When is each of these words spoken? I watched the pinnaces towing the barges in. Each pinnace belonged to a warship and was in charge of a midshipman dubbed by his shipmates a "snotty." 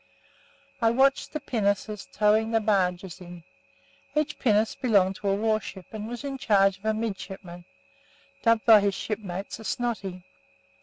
I 0.81 0.89
watched 0.89 1.31
the 1.31 1.39
pinnaces 1.39 2.07
towing 2.11 2.49
the 2.49 2.59
barges 2.59 3.21
in. 3.21 3.43
Each 4.15 4.39
pinnace 4.39 4.73
belonged 4.73 5.17
to 5.17 5.29
a 5.29 5.35
warship 5.35 5.85
and 5.91 6.07
was 6.07 6.23
in 6.23 6.39
charge 6.39 6.79
of 6.79 6.85
a 6.85 6.93
midshipman 6.95 7.65
dubbed 8.41 8.65
by 8.65 8.79
his 8.79 8.95
shipmates 8.95 9.59
a 9.59 9.63
"snotty." 9.63 10.23